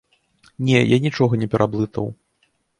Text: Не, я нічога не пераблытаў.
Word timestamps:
Не, 0.69 0.79
я 0.95 0.99
нічога 1.05 1.33
не 1.43 1.47
пераблытаў. 1.53 2.13